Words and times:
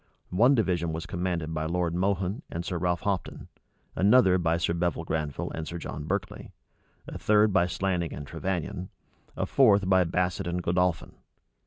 One 0.31 0.55
division 0.55 0.93
was 0.93 1.05
commanded 1.05 1.53
by 1.53 1.65
Lord 1.67 1.93
Mohun 1.93 2.41
and 2.49 2.65
Sir 2.65 2.79
Ralph 2.79 3.01
Hopton, 3.01 3.49
another 3.95 4.39
by 4.39 4.57
Sir 4.57 4.73
Bevil 4.73 5.03
Granville 5.03 5.51
and 5.51 5.67
Sir 5.67 5.77
John 5.77 6.05
Berkeley, 6.05 6.51
a 7.07 7.19
third 7.19 7.53
by 7.53 7.67
Slanning 7.67 8.11
and 8.11 8.25
Trevannion, 8.25 8.89
a 9.37 9.45
fourth 9.45 9.87
by 9.87 10.03
Basset 10.05 10.47
and 10.47 10.63
Godolphin. 10.63 11.13